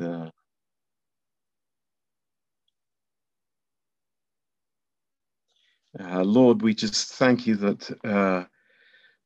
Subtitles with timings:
[0.00, 0.32] And
[6.00, 8.44] uh, Lord, we just thank you that uh,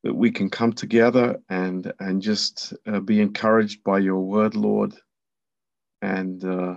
[0.04, 4.94] that we can come together and and just uh, be encouraged by your word, Lord,
[6.02, 6.76] and uh,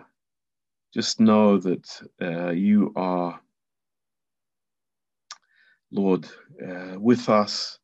[0.94, 3.40] just know that uh, you are,
[5.92, 6.28] Lord,
[6.66, 7.80] uh, with us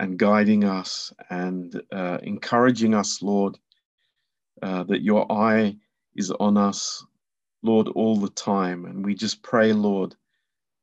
[0.00, 1.80] and guiding us and
[2.22, 3.58] encouraging us, Lord,
[4.62, 5.76] uh, that your eye
[6.16, 7.04] is on us,
[7.62, 8.84] Lord, all the time.
[8.84, 10.14] And we just pray, Lord,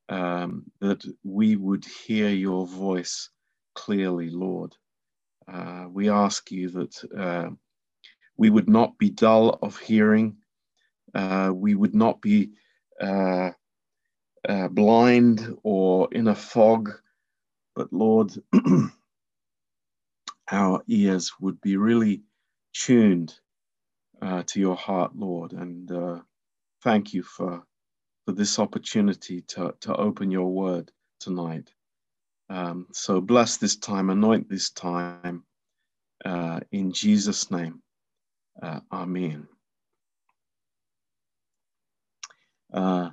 [0.09, 3.29] um, that we would hear your voice
[3.75, 4.75] clearly, Lord.
[5.51, 7.49] Uh, we ask you that uh,
[8.37, 10.37] we would not be dull of hearing,
[11.15, 12.51] uh, we would not be
[13.01, 13.51] uh,
[14.47, 16.91] uh, blind or in a fog,
[17.75, 18.31] but Lord,
[20.51, 22.23] our ears would be really
[22.73, 23.33] tuned
[24.21, 25.53] uh, to your heart, Lord.
[25.53, 26.21] And
[26.83, 27.63] thank you for,
[28.25, 31.71] for this opportunity to, to open your word tonight.
[32.49, 35.43] Um, so bless this time, anoint this time
[36.23, 37.81] uh, in Jesus' name.
[38.61, 39.47] Uh, amen.
[42.73, 43.09] Uh,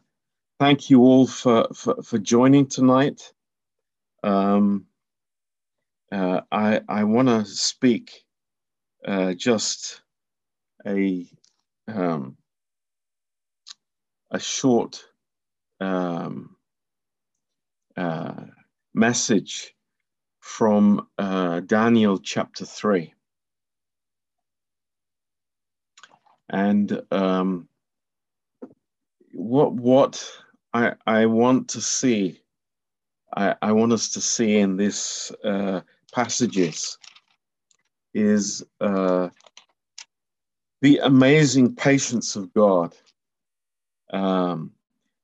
[0.60, 3.32] thank you all for, for, for joining tonight.
[4.22, 4.86] Um,
[6.12, 8.24] uh, I, I want to speak
[9.06, 10.00] uh, just
[10.86, 11.26] a,
[11.88, 12.36] um,
[14.30, 15.04] a short
[15.80, 16.56] um,
[17.96, 18.34] uh,
[18.94, 19.74] message
[20.40, 23.12] from uh, Daniel chapter 3.
[26.50, 27.68] And um,
[29.32, 30.30] what, what
[30.72, 32.40] I, I want to see,
[33.34, 35.80] I, I want us to see in this uh,
[36.12, 36.98] passages
[38.12, 39.28] is uh,
[40.84, 42.94] the amazing patience of God
[44.12, 44.70] um,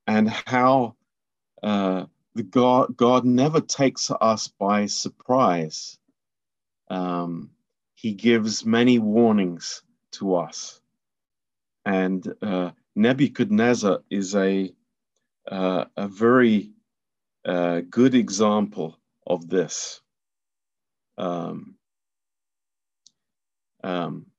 [0.06, 0.96] and how
[1.62, 5.98] uh, the God, God never takes us by surprise.
[6.88, 7.50] Um,
[7.94, 9.82] he gives many warnings
[10.12, 10.80] to us.
[11.84, 14.72] And uh, Nebuchadnezzar is a,
[15.46, 16.70] uh, a very
[17.44, 20.00] uh, good example of this.
[21.18, 21.74] Um,
[23.84, 24.29] um,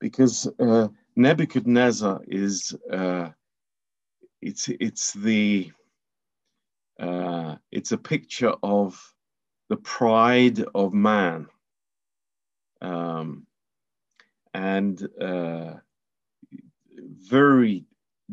[0.00, 3.30] because uh, Nebuchadnezzar is uh,
[4.40, 5.72] it's it's the
[7.00, 9.14] uh, it's a picture of
[9.68, 11.46] the pride of man.
[12.80, 13.46] Um,
[14.54, 15.74] and uh,
[16.96, 17.84] very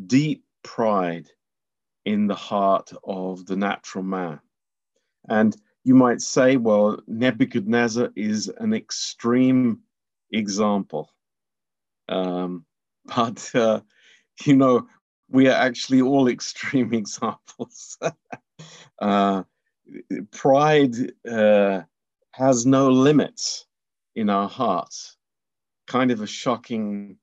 [0.08, 1.30] deep pride
[2.06, 4.40] in the heart of the natural man.
[5.28, 9.80] And you might say, well, Nebuchadnezzar is an extreme
[10.32, 11.10] example.
[12.10, 12.66] Um,
[13.06, 13.82] but, uh,
[14.46, 14.88] you know,
[15.30, 17.98] we are actually all extreme examples.
[19.02, 19.44] uh,
[20.32, 20.96] pride
[21.30, 21.82] uh,
[22.32, 23.66] has no limits
[24.16, 25.18] in our hearts.
[25.88, 27.18] Kind of a shocking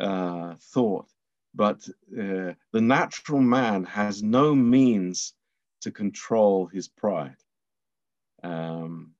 [0.00, 1.06] uh, thought,
[1.54, 1.86] but
[2.18, 5.34] uh, the natural man has no means
[5.82, 7.36] to control his pride.
[8.42, 9.12] Um,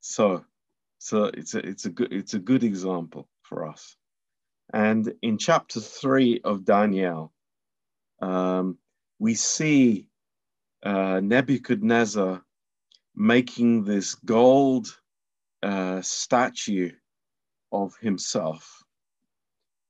[0.00, 0.44] so,
[0.98, 3.96] so it's a it's a good it's a good example for us.
[4.72, 7.32] And in chapter three of Daniel,
[8.20, 8.78] um,
[9.18, 10.08] we see
[10.82, 12.42] uh, Nebuchadnezzar
[13.14, 14.96] making this gold
[15.62, 16.92] uh, statue
[17.72, 18.82] of himself.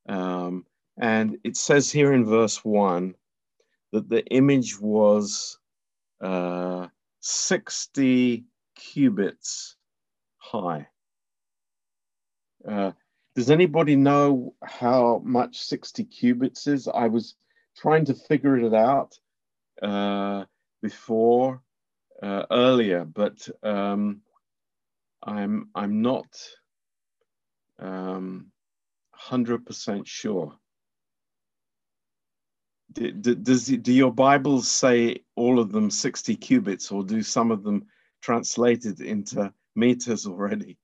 [0.09, 0.65] Um,
[0.97, 3.15] and it says here in verse 1
[3.93, 5.59] that the image was
[6.21, 6.89] uh,
[7.21, 8.45] 60
[8.75, 9.77] cubits
[10.39, 10.89] high.
[12.67, 12.93] Uh,
[13.39, 16.89] does anybody know how much 60 cubits is?
[16.89, 17.37] I was
[17.77, 19.17] trying to figure it out
[19.81, 20.45] uh,
[20.83, 21.63] before
[22.21, 24.23] uh, earlier, but um,
[25.23, 26.27] I'm I'm not
[27.79, 28.47] um,
[29.31, 30.57] 100% sure.
[32.91, 37.53] Do, do, does do your Bibles say all of them 60 cubits, or do some
[37.53, 37.87] of them
[38.21, 40.77] translated into meters already?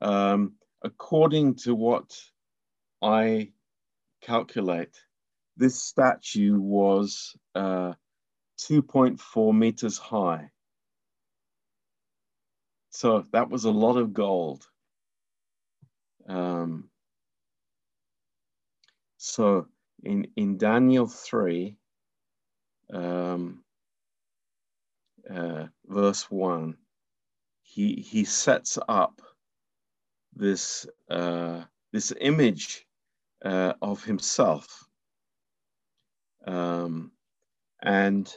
[0.00, 2.16] Um, according to what
[3.02, 3.52] I
[4.22, 4.96] calculate,
[5.56, 7.94] this statue was uh,
[8.60, 10.50] 2.4 meters high.
[12.90, 14.66] So that was a lot of gold.
[16.28, 16.90] Um,
[19.16, 19.66] so
[20.02, 21.76] in, in Daniel 3,
[22.92, 23.62] um,
[25.28, 26.76] uh, verse 1,
[27.62, 29.20] he, he sets up
[30.34, 31.62] this, uh,
[31.92, 32.86] this image
[33.44, 34.84] uh, of himself.
[36.46, 37.12] Um,
[37.82, 38.32] and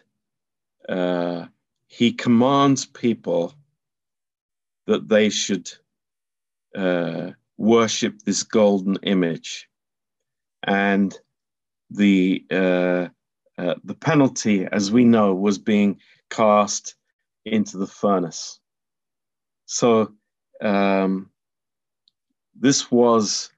[0.87, 1.45] uh,
[1.87, 3.53] he commands people
[4.87, 5.71] that they should
[6.75, 9.69] uh, worship this golden image.
[10.63, 11.17] And
[11.89, 13.07] the, uh,
[13.57, 15.99] uh, the penalty, as we know, was being
[16.29, 16.95] cast
[17.45, 18.59] into the furnace.
[19.65, 20.13] So
[20.61, 21.29] um,
[22.59, 23.51] this was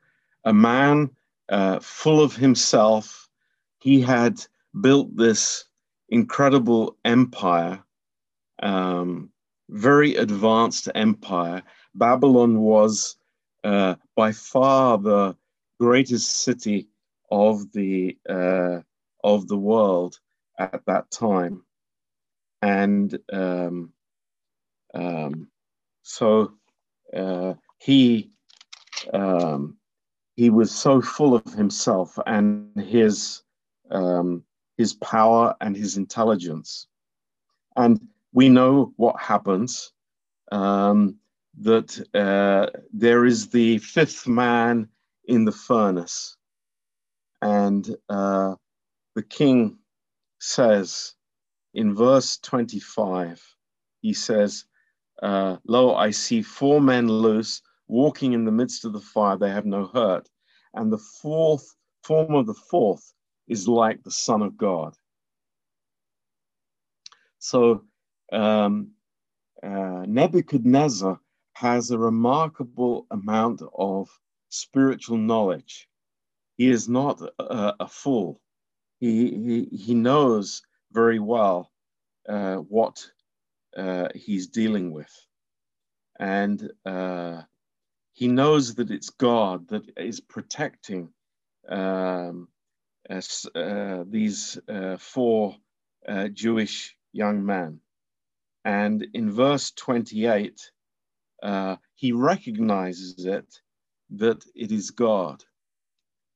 [0.43, 1.09] a man
[1.49, 3.29] uh, full of himself.
[3.79, 4.39] He had
[4.81, 5.65] built this
[6.09, 7.83] incredible empire,
[8.61, 9.29] um,
[9.69, 11.63] very advanced empire.
[11.93, 13.17] Babylon was
[13.63, 15.35] uh, by far the
[15.79, 16.87] greatest city
[17.31, 18.81] of the uh,
[19.23, 20.19] of the world
[20.59, 21.63] at that time,
[22.61, 23.91] and um,
[24.93, 25.47] um,
[26.03, 26.53] so
[27.15, 28.29] uh, he
[29.13, 29.77] um,
[30.35, 33.43] he was so full of himself and his
[33.91, 34.43] um,
[34.77, 36.87] his power and his intelligence,
[37.75, 37.99] and
[38.33, 39.91] we know what happens.
[40.51, 41.17] Um,
[41.61, 44.89] that uh, there is the fifth man
[45.25, 46.35] in the furnace,
[47.41, 48.55] and uh,
[49.15, 49.77] the king
[50.39, 51.15] says
[51.75, 53.43] in verse 25,
[54.01, 54.65] he says,
[55.21, 59.49] uh, Lo, I see four men loose walking in the midst of the fire, they
[59.49, 60.29] have no hurt.
[60.73, 61.65] And the fourth
[62.03, 63.13] form of the fourth
[63.47, 64.95] is like the Son of God.
[67.39, 67.83] So
[68.31, 68.91] um,
[69.61, 71.19] uh, Nebuchadnezzar
[71.53, 74.09] has a remarkable amount of
[74.49, 75.87] spiritual knowledge.
[76.57, 78.41] He is not a, a fool.
[78.99, 80.61] He, he, he knows
[80.91, 81.71] very well
[82.27, 83.05] uh, what
[83.77, 85.11] uh, he's dealing with.
[86.19, 87.41] And uh,
[88.15, 91.09] he knows that it's God that is protecting
[91.67, 92.47] um,
[93.09, 95.57] uh, these uh, four
[96.07, 97.81] uh, Jewish young men.
[98.63, 100.71] And in verse 28,
[101.43, 103.59] uh, he recognizes it
[104.11, 105.43] that it is God.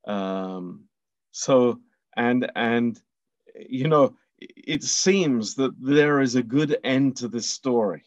[0.06, 0.84] Um,
[1.32, 1.80] so,
[2.18, 3.00] and, and,
[3.56, 8.04] you know, it seems that there is a good end to this story.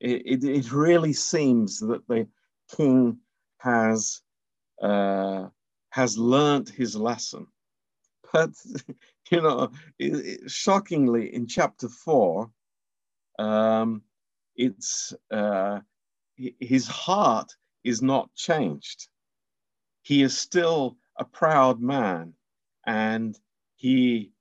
[0.00, 2.28] It, it, it really seems that the,
[2.68, 3.18] king
[3.58, 4.22] has
[4.82, 5.48] uh,
[5.90, 7.46] has learned his lesson.
[8.32, 8.50] But
[9.30, 12.50] you know, it, it, shockingly, in chapter four,
[13.38, 14.02] um,
[14.56, 15.80] it's uh,
[16.36, 17.52] his heart
[17.84, 19.08] is not changed.
[20.02, 22.34] He is still a proud man,
[22.86, 23.38] and
[23.76, 24.32] he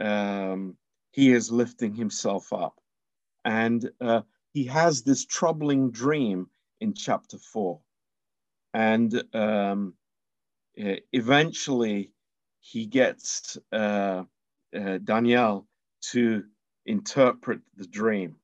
[0.00, 0.76] um,
[1.12, 2.78] he is lifting himself up,
[3.44, 4.22] and uh,
[4.52, 6.48] he has this troubling dream
[6.80, 7.80] in chapter four.
[8.74, 9.94] And um,
[10.76, 12.12] eventually
[12.60, 14.24] he gets uh,
[14.74, 15.66] uh, Daniel
[16.12, 16.44] to
[16.84, 18.36] interpret the dream.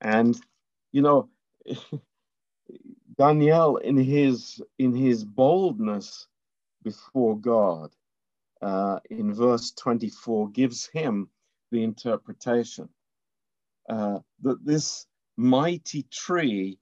[0.00, 0.38] And,
[0.92, 1.28] you know,
[3.18, 6.28] Daniel in his in his boldness
[6.82, 7.90] before God
[8.60, 11.30] uh, in verse 24 gives him
[11.70, 12.88] the interpretation
[13.88, 16.78] uh, that this mighty tree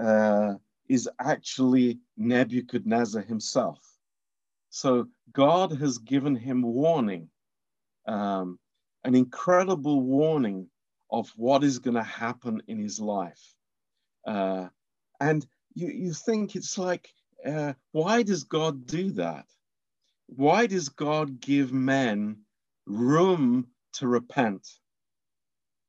[0.00, 0.54] uh,
[0.88, 3.78] is actually Nebuchadnezzar himself.
[4.70, 7.28] So God has given him warning,
[8.06, 8.58] um,
[9.04, 10.68] an incredible warning
[11.10, 13.54] of what is going to happen in his life.
[14.26, 14.68] Uh,
[15.20, 17.08] and you, you think it's like,
[17.44, 19.46] uh, why does God do that?
[20.26, 22.36] Why does God give men
[22.86, 24.66] room to repent?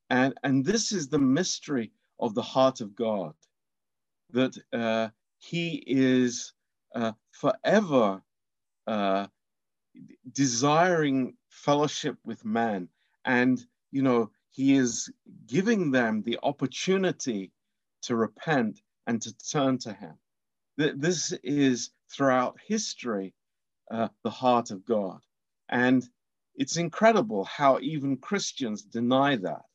[0.10, 3.34] And, and this is the mystery of the heart of God
[4.34, 6.54] that uh, he is
[6.96, 8.22] uh, forever
[8.88, 9.28] uh,
[10.32, 12.90] desiring fellowship with man.
[13.26, 15.10] And, you know, he is
[15.48, 17.52] giving them the opportunity
[18.04, 20.16] to repent and to turn to him.
[20.78, 23.34] This is throughout history
[23.92, 25.20] uh, the heart of God.
[25.70, 26.04] And
[26.56, 29.66] it's incredible how even Christians deny that.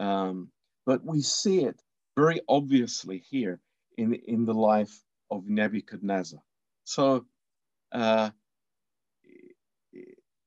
[0.00, 0.50] Um,
[0.86, 1.80] but we see it
[2.16, 3.60] very obviously here
[3.98, 6.40] in, in the life of Nebuchadnezzar.
[6.84, 7.26] So
[7.92, 8.30] uh,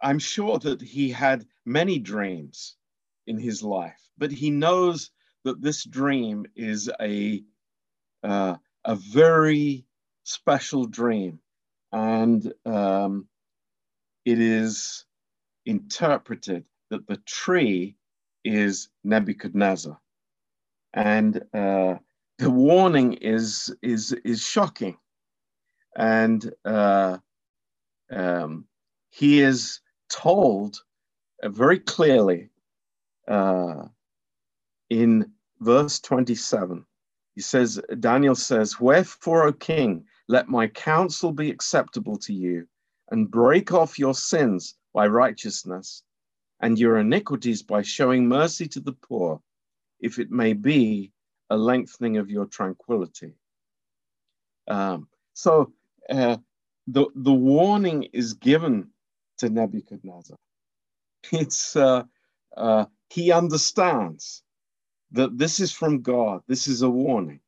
[0.02, 2.76] I'm sure that he had many dreams
[3.28, 5.12] in his life, but he knows
[5.44, 7.44] that this dream is a,
[8.24, 8.56] uh,
[8.86, 9.86] a very
[10.24, 11.40] special dream
[11.92, 13.28] and um,
[14.26, 15.06] it is
[15.66, 17.98] interpreted that the tree
[18.44, 20.00] is Nebuchadnezzar.
[20.94, 21.96] And uh,
[22.42, 24.98] the warning is, is, is shocking.
[25.96, 27.20] And uh,
[28.10, 28.66] um,
[29.10, 29.80] he is
[30.10, 30.82] told
[31.44, 32.50] uh, very clearly
[33.28, 33.84] uh,
[34.90, 36.84] in verse 27.
[37.36, 42.68] He says, Daniel says, Wherefore, O king, let my counsel be acceptable to you,
[43.12, 46.02] and break off your sins by righteousness,
[46.60, 49.40] and your iniquities by showing mercy to the poor,
[50.00, 51.12] if it may be
[51.52, 53.34] a lengthening of your tranquility.
[54.70, 55.74] Um, so
[56.10, 56.38] uh,
[56.88, 58.92] the, the warning is given
[59.40, 60.38] to Nebuchadnezzar.
[61.32, 62.04] It's uh,
[62.58, 64.44] uh, he understands
[65.12, 66.42] that this is from God.
[66.48, 67.42] This is a warning.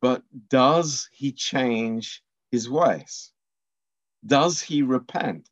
[0.00, 3.30] But does he change his ways?
[4.26, 5.48] Does he repent?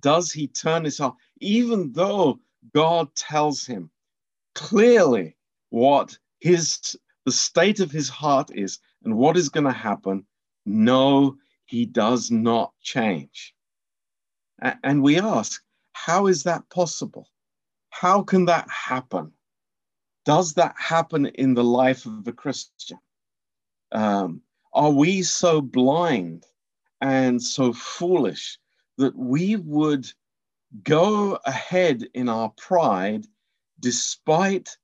[0.00, 1.16] Does he turn his heart?
[1.40, 2.38] Even though
[2.72, 3.90] God tells him
[4.54, 5.36] clearly
[5.70, 10.26] what his the state of his heart is and what is going to happen,
[10.66, 13.54] no, he does not change.
[14.82, 15.62] And we ask,
[15.92, 17.28] how is that possible?
[17.90, 19.32] How can that happen?
[20.24, 22.98] Does that happen in the life of a Christian?
[23.92, 26.46] Um, are we so blind
[27.00, 28.58] and so foolish
[28.98, 30.06] that we would
[30.82, 33.26] go ahead in our pride
[33.80, 34.76] despite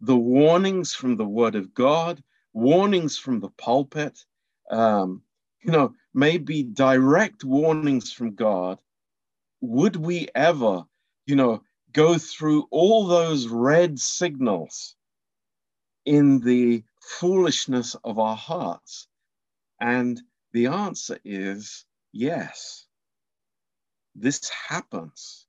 [0.00, 4.24] the warnings from the Word of God, warnings from the pulpit,
[4.70, 5.22] um,
[5.62, 8.80] you know, maybe direct warnings from God?
[9.60, 10.84] Would we ever,
[11.26, 11.62] you know,
[11.92, 14.94] go through all those red signals
[16.04, 19.08] in the foolishness of our hearts?
[19.80, 20.20] And
[20.52, 22.86] the answer is yes.
[24.14, 25.46] This happens.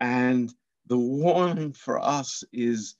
[0.00, 0.52] And
[0.86, 2.96] the warning for us is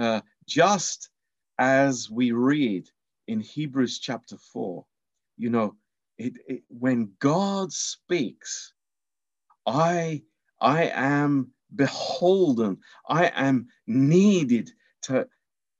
[0.00, 1.10] uh, just
[1.58, 2.88] as we read
[3.28, 4.84] in Hebrews chapter 4,
[5.36, 5.76] you know,
[6.16, 8.72] it, it, when God speaks,
[9.66, 10.22] I,
[10.58, 12.78] I am beholden,
[13.08, 14.70] I am needed
[15.02, 15.28] to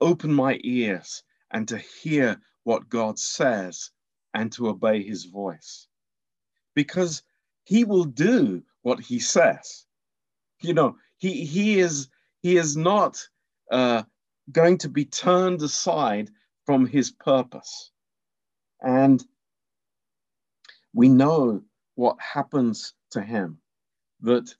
[0.02, 3.90] open my ears and to hear what God says
[4.34, 5.88] and to obey his voice.
[6.74, 7.22] Because
[7.64, 9.86] he will do what he says.
[10.60, 12.08] You know, he, he, is,
[12.42, 13.26] he is not
[13.70, 14.02] uh,
[14.50, 16.30] going to be turned aside
[16.66, 17.90] from his purpose.
[18.80, 19.22] And
[20.92, 21.62] we know
[21.94, 23.58] what happens to him
[24.22, 24.54] that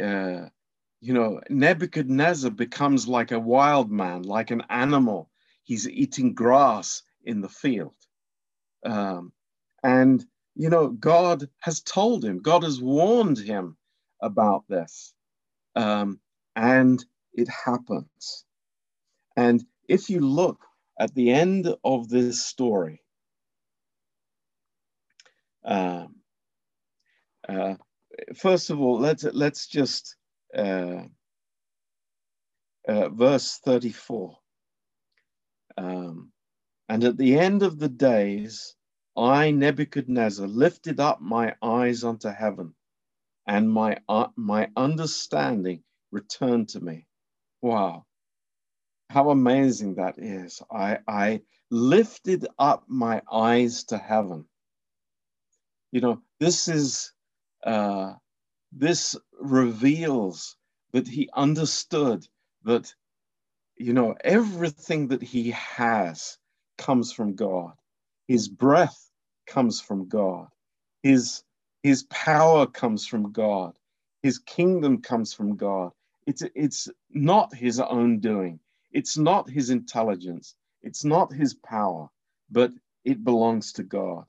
[0.00, 0.48] uh,
[1.00, 5.30] you know, Nebuchadnezzar becomes like a wild man, like an animal.
[5.62, 7.94] He's eating grass in the field.
[8.84, 9.32] Um,
[9.82, 10.24] and,
[10.56, 13.76] you know, God has told him, God has warned him
[14.20, 15.12] about this.
[15.76, 16.20] Um,
[16.56, 17.04] and
[17.38, 18.44] it happens.
[19.36, 20.60] And if you look
[21.00, 23.02] at the end of this story,
[25.64, 26.16] um,
[27.48, 27.74] uh,
[28.36, 30.16] first of all, let's let's just
[30.56, 31.02] uh,
[32.88, 34.36] uh, verse 34.
[35.78, 36.32] Um,
[36.88, 38.76] and at the end of the days,
[39.16, 42.74] I, Nebuchadnezzar, lifted up my eyes unto heaven,
[43.48, 47.07] and my, uh, my understanding returned to me.
[47.62, 48.04] Wow.
[49.10, 50.62] How amazing that is.
[50.70, 54.44] I, I lifted up my eyes to heaven.
[55.92, 57.12] You know, this is,
[57.64, 58.14] uh,
[58.72, 60.56] this reveals
[60.92, 62.26] that he understood
[62.64, 62.94] that,
[63.76, 66.38] you know, everything that he has
[66.78, 67.72] comes from God.
[68.28, 69.10] His breath
[69.46, 70.48] comes from God.
[71.02, 71.44] His,
[71.82, 73.78] his power comes from God.
[74.22, 75.92] His kingdom comes from God.
[76.28, 78.60] It's, it's not his own doing.
[78.92, 80.54] It's not his intelligence.
[80.82, 82.10] It's not his power,
[82.50, 82.70] but
[83.06, 84.26] it belongs to God.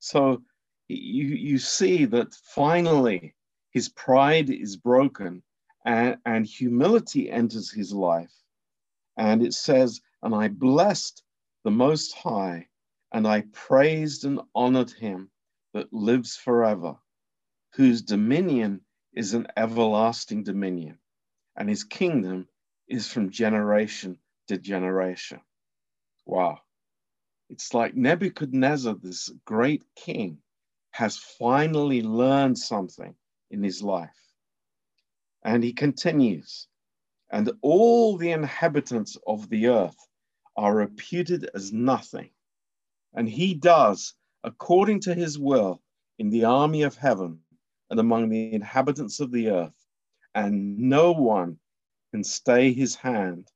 [0.00, 0.42] So
[0.88, 3.34] you, you see that finally
[3.70, 5.42] his pride is broken
[5.86, 8.34] and, and humility enters his life.
[9.16, 11.22] And it says, And I blessed
[11.64, 12.68] the Most High,
[13.12, 15.30] and I praised and honored him
[15.72, 16.96] that lives forever,
[17.72, 18.82] whose dominion
[19.14, 20.98] is an everlasting dominion,
[21.56, 22.48] and his kingdom
[22.88, 24.18] is from generation
[24.48, 25.40] to generation.
[26.26, 26.58] Wow.
[27.50, 30.38] It's like Nebuchadnezzar, this great king,
[30.90, 33.14] has finally learned something
[33.50, 34.10] in his life.
[35.44, 36.66] And he continues,
[37.30, 39.96] and all the inhabitants of the earth
[40.56, 42.30] are reputed as nothing.
[43.14, 45.82] And he does according to his will
[46.18, 47.40] in the army of heaven
[47.90, 49.83] and among the inhabitants of the earth,
[50.34, 51.58] and no one
[52.12, 53.48] can stay his hand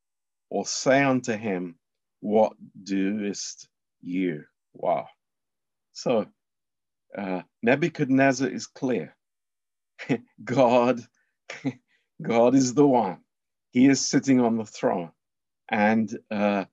[0.51, 1.77] or say unto him,
[2.21, 2.55] What
[2.85, 3.69] doest
[4.01, 4.45] you?
[4.75, 5.09] Wow.
[5.93, 6.27] So
[7.17, 9.17] uh, Nebuchadnezzar is clear.
[10.45, 11.01] God,
[12.23, 13.19] God is the one.
[13.73, 15.13] He is sitting on the throne.
[15.71, 16.65] And uh,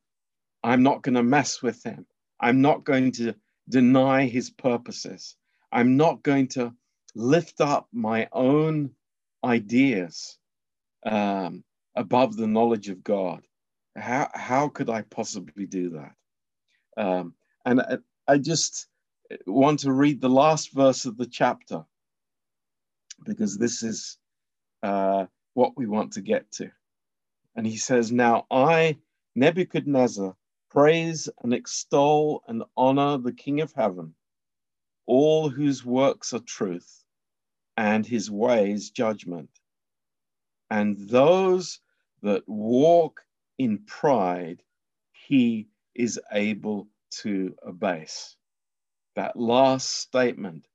[0.63, 2.05] I'm not going to mess with him.
[2.39, 3.35] I'm not going to
[3.69, 5.35] deny his purposes.
[5.71, 6.73] I'm not going to
[7.15, 8.91] lift up my own
[9.45, 10.37] ideas
[11.05, 11.63] um,
[11.95, 13.45] above the knowledge of God.
[13.95, 16.15] How, how could I possibly do that?
[16.97, 17.33] Um,
[17.65, 17.97] and I,
[18.27, 18.87] I just
[19.47, 21.83] want to read the last verse of the chapter
[23.25, 24.17] because this is
[24.83, 26.71] uh, what we want to get to.
[27.55, 28.97] And he says, Now I,
[29.35, 30.35] Nebuchadnezzar,
[30.69, 34.13] praise and extol and honor the King of heaven,
[35.05, 37.04] all whose works are truth
[37.77, 39.49] and his ways judgment.
[40.69, 41.79] And those
[42.23, 43.21] that walk
[43.57, 44.63] in pride,
[45.11, 46.87] he is able
[47.21, 48.35] to abase.
[49.15, 50.67] That last statement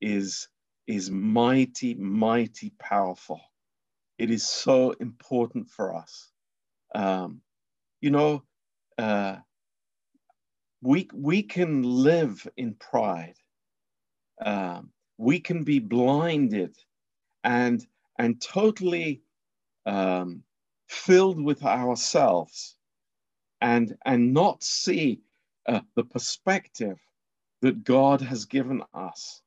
[0.00, 0.48] is,
[0.86, 3.40] is mighty, mighty powerful.
[4.18, 6.30] It is so important for us.
[6.94, 7.40] Um,
[8.00, 8.44] you know,
[8.98, 9.36] uh,
[10.82, 13.34] we, we can live in pride.
[14.44, 16.76] Um, we can be blinded
[17.44, 17.84] and,
[18.18, 19.20] and totally
[19.84, 20.42] um,
[20.86, 22.76] filled with ourselves
[23.60, 25.20] and, and not see
[25.66, 26.96] uh, the perspective
[27.60, 29.42] that God has given us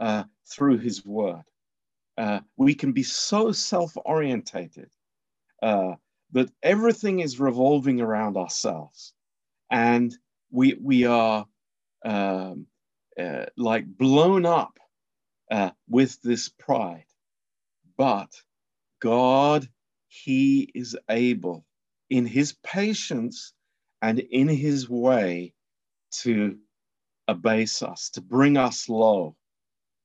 [0.00, 1.44] uh, through His Word.
[2.18, 4.90] Uh, we can be so self orientated
[5.62, 5.94] uh,
[6.32, 9.14] that everything is revolving around ourselves.
[9.70, 10.14] And
[10.50, 11.46] we, we are
[12.04, 12.66] um,
[13.18, 14.78] uh, like blown up
[15.52, 17.04] uh, with this pride.
[17.98, 18.30] But
[19.00, 19.68] God,
[20.08, 21.66] He is able
[22.10, 23.52] in His patience
[24.00, 25.54] and in His way
[26.22, 26.58] to
[27.28, 29.36] abase us, to bring us low,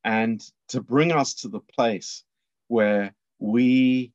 [0.03, 2.23] and to bring us to the place
[2.67, 4.11] where we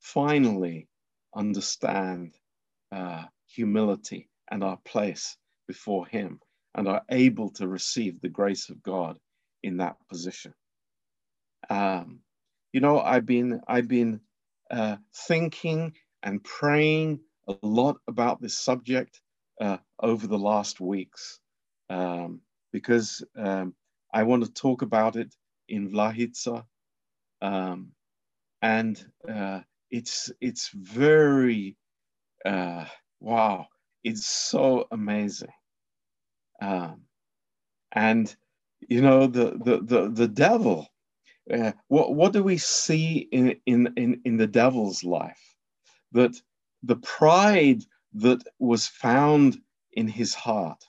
[0.00, 0.88] finally
[1.34, 2.34] understand
[2.92, 5.36] uh, humility and our place
[5.68, 6.40] before Him
[6.74, 9.18] and are able to receive the grace of God
[9.62, 10.54] in that position.
[11.70, 12.20] Um,
[12.72, 14.20] you know, I've been I've been
[14.70, 14.96] uh,
[15.28, 19.20] thinking and praying a lot about this subject
[19.60, 21.40] uh, over the last weeks.
[21.90, 22.40] Um,
[22.72, 23.74] because um,
[24.12, 25.34] I want to talk about it
[25.68, 26.64] in Vlahitsa,
[27.42, 27.92] um,
[28.62, 31.76] and uh, it's it's very
[32.44, 32.86] uh,
[33.20, 33.66] wow,
[34.04, 35.52] it's so amazing,
[36.60, 37.02] um,
[37.92, 38.34] and
[38.88, 40.88] you know the the the, the devil
[41.52, 45.54] uh, what, what do we see in, in, in, in the devil's life?
[46.12, 46.40] That
[46.82, 47.84] the pride
[48.14, 49.60] that was found
[49.92, 50.82] in his heart,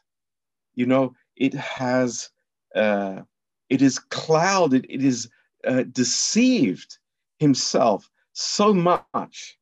[0.76, 2.30] you know, it has,
[2.76, 3.21] uh,
[3.69, 5.30] it is clouded, it is
[5.65, 6.97] uh, deceived
[7.39, 9.58] himself so much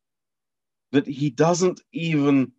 [0.92, 2.52] that he doesn't even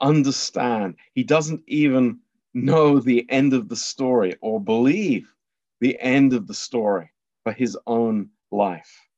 [0.00, 2.18] understand, he doesn't even
[2.54, 5.32] know the end of the story or believe
[5.80, 7.10] the end of the story
[7.48, 9.08] for his own life.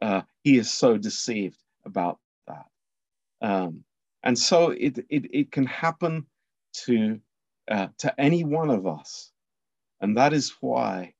[0.00, 2.64] Uh, he is so deceived about that.
[3.42, 3.84] Um,
[4.22, 6.24] and so it, it, it can happen
[6.86, 7.20] to,
[7.70, 9.30] uh, to any one of us.
[10.00, 11.12] And that is why,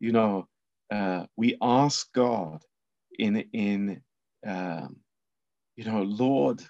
[0.00, 0.48] you know,
[0.90, 2.62] uh, we ask God
[3.18, 4.00] in, in
[4.46, 4.96] um,
[5.76, 6.62] you know, Lord,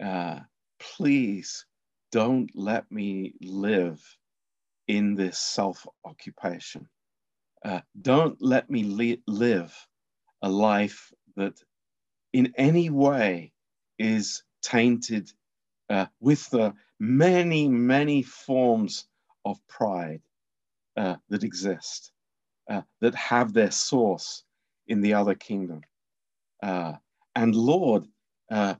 [0.00, 0.38] uh,
[0.78, 1.66] please
[2.12, 4.00] don't let me live
[4.86, 6.88] in this self occupation.
[7.64, 9.74] Uh, don't let me li- live
[10.42, 11.54] a life that
[12.32, 13.52] in any way
[13.98, 15.30] is tainted
[15.90, 19.06] uh, with the many, many forms
[19.44, 20.20] of pride
[20.96, 22.12] uh, that exist,
[22.70, 24.44] uh, that have their source
[24.88, 25.82] in the other kingdom.
[26.62, 26.94] Uh,
[27.36, 28.06] and Lord,
[28.50, 28.74] uh,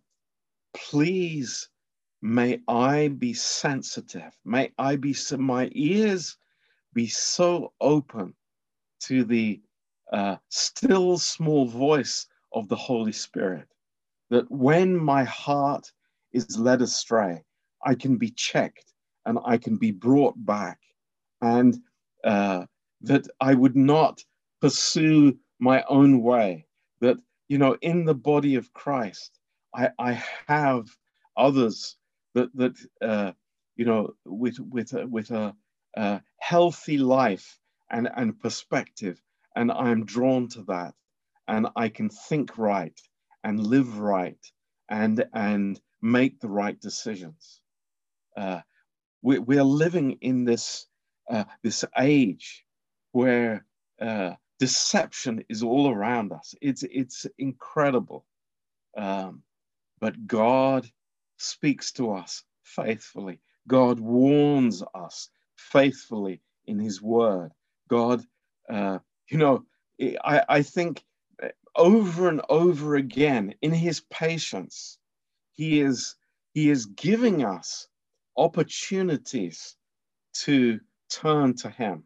[0.74, 1.68] please
[2.22, 4.32] may I be sensitive.
[4.44, 6.36] May I be so, my ears
[6.94, 8.34] be so open
[9.00, 9.60] to the
[10.12, 13.68] uh, still small voice of the Holy Spirit.
[14.30, 15.90] That when my heart
[16.32, 17.42] is led astray,
[17.84, 18.92] I can be checked
[19.26, 20.78] and I can be brought back,
[21.42, 21.78] and
[22.24, 22.64] uh,
[23.02, 24.24] that I would not
[24.60, 26.66] pursue my own way.
[27.00, 29.38] That, you know, in the body of Christ,
[29.74, 30.88] I, I have
[31.36, 31.96] others
[32.34, 33.32] that, that uh,
[33.76, 35.54] you know, with, with, a, with a,
[35.96, 37.58] a healthy life
[37.90, 39.20] and, and perspective.
[39.57, 40.92] And I'm drawn to that.
[41.48, 42.98] and I can think right
[43.42, 44.38] and live right
[44.88, 47.61] and and make the right decisions.
[48.37, 48.61] Uh,
[49.22, 50.87] we, we are living in this
[51.31, 52.64] uh, this age
[53.12, 53.66] where
[54.00, 56.55] uh, deception is all around us.
[56.62, 58.26] It's it's incredible,
[58.96, 59.42] um,
[60.00, 60.88] but God
[61.38, 63.40] speaks to us faithfully.
[63.68, 67.53] God warns us faithfully in His Word.
[67.90, 68.24] God,
[68.70, 69.00] uh,
[69.31, 69.64] you know,
[70.24, 71.05] I, I think
[71.76, 74.98] over and over again in His patience,
[75.55, 76.16] He is
[76.55, 77.88] He is giving us
[78.37, 79.76] opportunities
[80.44, 82.05] to turn to Him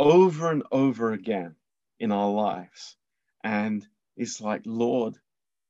[0.00, 1.56] over and over again
[2.00, 2.96] in our lives.
[3.44, 3.86] And
[4.16, 5.16] it's like, Lord,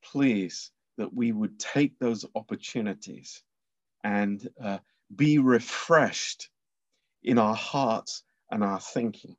[0.05, 3.43] please, that we would take those opportunities
[4.05, 4.79] and uh,
[5.15, 6.51] be refreshed
[7.23, 9.37] in our hearts and our thinking.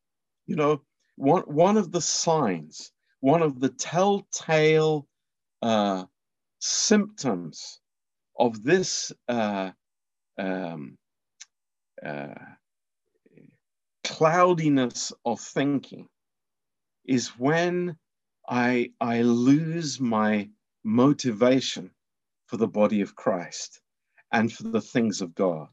[0.47, 0.81] You know,
[1.15, 5.07] one, one of the signs, one of the telltale
[5.61, 6.05] uh,
[6.59, 7.79] symptoms
[8.37, 9.71] of this uh,
[10.37, 10.97] um,
[12.03, 12.33] uh,
[14.03, 16.07] cloudiness of thinking
[17.05, 17.97] is when
[18.47, 20.49] I, I lose my
[20.83, 21.91] motivation
[22.47, 23.81] for the body of Christ
[24.31, 25.67] and for the things of God,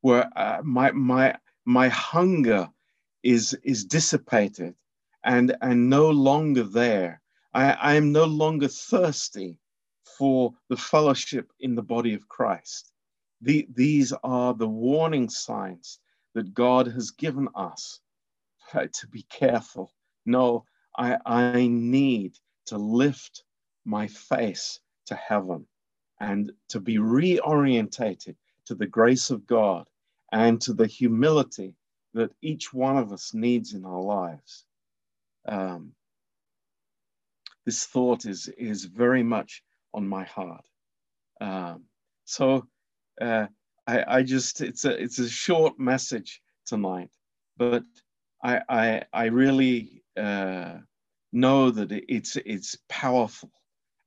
[0.00, 2.68] where uh, my, my, my hunger
[3.22, 4.74] is, is dissipated
[5.24, 7.20] and, and no longer there.
[7.52, 9.58] I, I am no longer thirsty
[10.18, 12.92] for the fellowship in the body of Christ.
[13.40, 15.98] The, these are the warning signs
[16.34, 18.00] that God has given us
[18.74, 19.92] uh, to be careful.
[20.26, 20.64] No,
[20.96, 23.44] I, I need to lift
[23.84, 25.66] my face to heaven
[26.20, 29.88] and to be reorientated to the grace of God
[30.32, 31.74] and to the humility
[32.14, 34.64] that each one of us needs in our lives.
[35.46, 35.92] Um,
[37.66, 39.62] this thought is, is very much
[39.92, 40.64] on my heart.
[41.40, 41.84] Um,
[42.24, 42.66] so
[43.20, 43.46] uh,
[43.86, 47.10] I, I just it's a it's a short message tonight,
[47.56, 47.82] but
[48.42, 50.78] I I, I really uh,
[51.32, 53.50] know that it's it's powerful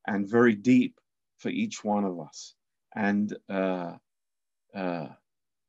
[0.07, 0.99] and very deep
[1.39, 2.55] for each one of us,
[2.95, 3.93] and uh,
[4.73, 5.07] uh,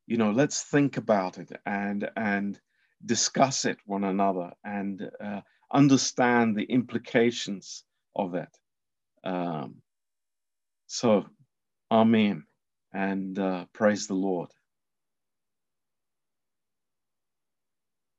[0.07, 2.61] you know let's think about it and and
[3.05, 5.41] discuss it one another and uh,
[5.73, 7.85] understand the implications
[8.17, 8.49] of it.
[9.25, 9.77] Um,
[10.87, 11.27] so,
[11.91, 12.45] Amen
[12.93, 14.51] and uh, praise the Lord.